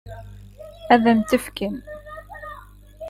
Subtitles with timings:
[0.93, 1.75] Ad m-t-fken?